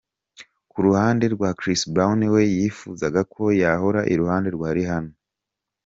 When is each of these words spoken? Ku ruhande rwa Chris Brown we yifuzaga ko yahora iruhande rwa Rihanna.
Ku 0.71 0.77
ruhande 0.85 1.25
rwa 1.35 1.49
Chris 1.59 1.81
Brown 1.93 2.19
we 2.33 2.41
yifuzaga 2.55 3.21
ko 3.33 3.43
yahora 3.61 4.01
iruhande 4.13 4.49
rwa 4.55 4.69
Rihanna. 4.77 5.13